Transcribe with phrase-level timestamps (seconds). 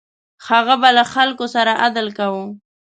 [0.47, 2.45] هغه به له خلکو سره عدل کاوه.